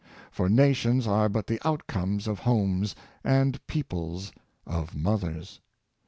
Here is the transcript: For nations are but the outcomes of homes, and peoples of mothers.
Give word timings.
For 0.31 0.49
nations 0.49 1.05
are 1.05 1.29
but 1.29 1.45
the 1.45 1.59
outcomes 1.63 2.25
of 2.25 2.39
homes, 2.39 2.95
and 3.23 3.63
peoples 3.67 4.31
of 4.65 4.95
mothers. 4.95 5.61